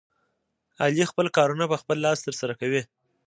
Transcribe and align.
علي 0.83 1.03
خپل 1.11 1.25
کارونه 1.37 1.65
په 1.71 1.77
خپل 1.81 1.97
لاس 2.05 2.19
ترسره 2.27 2.53
کوي. 2.61 2.81